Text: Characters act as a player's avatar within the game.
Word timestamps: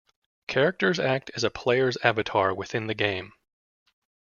Characters 0.47 0.97
act 0.99 1.29
as 1.35 1.43
a 1.43 1.51
player's 1.51 1.95
avatar 1.97 2.55
within 2.55 2.87
the 2.87 2.95
game. 2.95 3.33